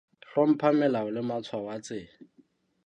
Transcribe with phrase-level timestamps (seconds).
[0.29, 2.11] Hlompha melao le matshwao a tsela.